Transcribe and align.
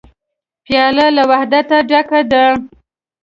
پیاله 0.65 1.07
له 1.15 1.23
وحدته 1.31 1.77
ډکه 1.89 2.19
ده. 2.31 2.45